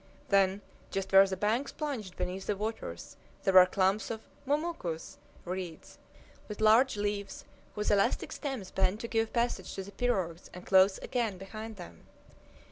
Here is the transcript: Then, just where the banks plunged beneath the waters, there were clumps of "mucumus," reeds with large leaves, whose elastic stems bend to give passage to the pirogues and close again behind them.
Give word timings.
Then, 0.29 0.61
just 0.89 1.11
where 1.11 1.27
the 1.27 1.37
banks 1.37 1.71
plunged 1.71 2.17
beneath 2.17 2.47
the 2.47 2.57
waters, 2.57 3.17
there 3.43 3.53
were 3.53 3.67
clumps 3.67 4.09
of 4.09 4.21
"mucumus," 4.47 5.19
reeds 5.45 5.99
with 6.47 6.59
large 6.59 6.97
leaves, 6.97 7.45
whose 7.75 7.91
elastic 7.91 8.31
stems 8.31 8.71
bend 8.71 8.99
to 9.01 9.07
give 9.07 9.31
passage 9.31 9.75
to 9.75 9.83
the 9.83 9.91
pirogues 9.91 10.49
and 10.55 10.65
close 10.65 10.97
again 11.03 11.37
behind 11.37 11.75
them. 11.75 12.07